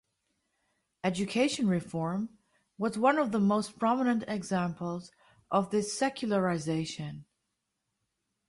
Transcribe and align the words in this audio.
Education 1.03 1.67
reform 1.67 2.29
was 2.79 2.97
one 2.97 3.19
of 3.19 3.31
the 3.31 3.39
most 3.39 3.77
prominent 3.77 4.23
examples 4.27 5.11
of 5.51 5.69
this 5.69 5.95
secularization. 5.95 7.25